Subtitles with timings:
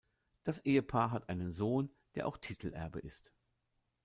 [0.45, 3.31] Das Ehepaar hat einen Sohn, der auch Titelerbe ist.